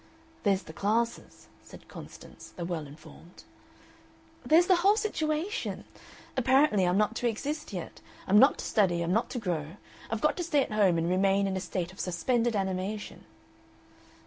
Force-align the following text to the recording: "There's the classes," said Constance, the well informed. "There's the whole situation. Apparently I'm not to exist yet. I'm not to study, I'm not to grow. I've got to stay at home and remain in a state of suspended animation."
"There's 0.41 0.63
the 0.63 0.73
classes," 0.73 1.47
said 1.61 1.87
Constance, 1.87 2.53
the 2.55 2.65
well 2.65 2.87
informed. 2.87 3.43
"There's 4.43 4.65
the 4.65 4.77
whole 4.77 4.95
situation. 4.97 5.83
Apparently 6.35 6.85
I'm 6.87 6.97
not 6.97 7.15
to 7.17 7.27
exist 7.27 7.71
yet. 7.71 8.01
I'm 8.25 8.39
not 8.39 8.57
to 8.57 8.65
study, 8.65 9.03
I'm 9.03 9.13
not 9.13 9.29
to 9.29 9.37
grow. 9.37 9.75
I've 10.09 10.19
got 10.19 10.37
to 10.37 10.43
stay 10.43 10.63
at 10.63 10.71
home 10.71 10.97
and 10.97 11.07
remain 11.07 11.45
in 11.45 11.55
a 11.55 11.59
state 11.59 11.93
of 11.93 11.99
suspended 11.99 12.55
animation." 12.55 13.25